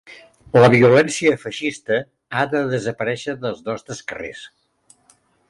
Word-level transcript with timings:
La 0.61 0.69
violència 0.73 1.33
feixista 1.43 1.99
ha 2.41 2.47
de 2.55 2.63
desaparèixer 2.73 3.37
dels 3.45 3.61
nostres 3.69 4.03
carrers. 4.13 4.43